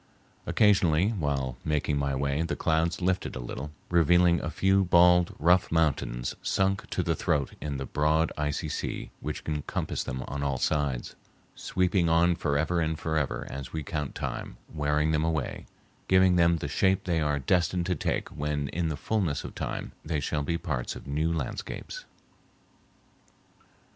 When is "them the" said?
16.35-16.67